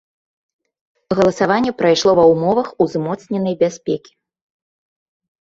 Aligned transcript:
Галасаванне 1.19 1.71
прайшло 1.81 2.11
ва 2.21 2.25
ўмовах 2.31 2.67
узмоцненай 2.87 3.55
бяспекі. 3.61 4.11